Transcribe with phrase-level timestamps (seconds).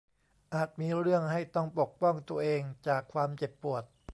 [0.53, 3.83] อาจมีเรื่องให้ต้องปกป้องตัวเองจากความเจ็บปวด